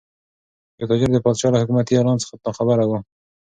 یو 0.79 0.89
تاجر 0.89 1.09
د 1.13 1.17
پادشاه 1.25 1.51
له 1.53 1.61
حکومتي 1.61 1.93
اعلان 1.95 2.17
څخه 2.23 2.33
ناخبره 2.45 2.85
و. 2.85 2.91